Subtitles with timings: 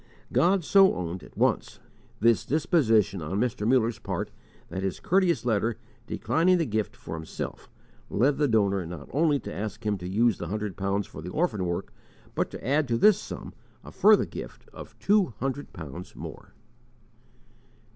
[0.33, 1.79] God so owned, at once,
[2.19, 3.67] this disposition on Mr.
[3.67, 4.31] Muller's part
[4.69, 5.77] that his courteous letter,
[6.07, 7.69] declining the gift for himself,
[8.09, 11.29] led the donor not only to ask him to use the hundred pounds for the
[11.29, 11.93] orphan work,
[12.33, 13.53] but to add to this sum
[13.83, 16.53] a further gift of two hundred pounds more.